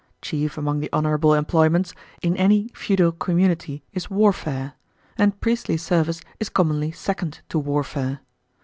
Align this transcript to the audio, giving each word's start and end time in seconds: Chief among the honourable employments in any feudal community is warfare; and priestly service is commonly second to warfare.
Chief 0.19 0.57
among 0.57 0.79
the 0.79 0.91
honourable 0.91 1.35
employments 1.35 1.93
in 2.23 2.35
any 2.35 2.71
feudal 2.73 3.11
community 3.11 3.83
is 3.93 4.09
warfare; 4.09 4.73
and 5.15 5.39
priestly 5.41 5.77
service 5.77 6.21
is 6.39 6.49
commonly 6.49 6.91
second 6.91 7.41
to 7.49 7.59
warfare. 7.59 8.21